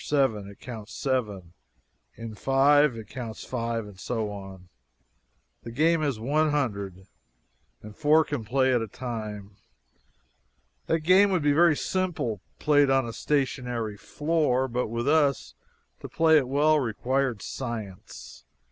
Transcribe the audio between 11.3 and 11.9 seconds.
be very